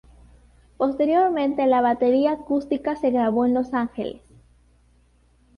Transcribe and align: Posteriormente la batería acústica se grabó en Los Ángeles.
Posteriormente 0.77 1.67
la 1.67 1.79
batería 1.81 2.31
acústica 2.31 2.95
se 2.95 3.11
grabó 3.11 3.45
en 3.45 3.53
Los 3.53 3.75
Ángeles. 3.75 4.23